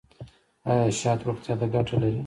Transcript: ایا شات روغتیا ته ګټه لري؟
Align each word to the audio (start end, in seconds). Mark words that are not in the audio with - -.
ایا 0.69 0.87
شات 1.01 1.19
روغتیا 1.27 1.53
ته 1.59 1.65
ګټه 1.73 1.95
لري؟ 2.01 2.19